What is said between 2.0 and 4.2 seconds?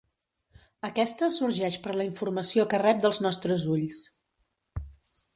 informació que rep dels nostres ulls.